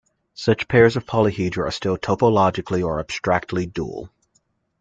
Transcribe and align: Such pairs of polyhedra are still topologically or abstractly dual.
Such 0.33 0.67
pairs 0.67 0.95
of 0.97 1.05
polyhedra 1.05 1.67
are 1.67 1.69
still 1.69 1.95
topologically 1.95 2.83
or 2.83 2.99
abstractly 2.99 3.67
dual. 3.67 4.09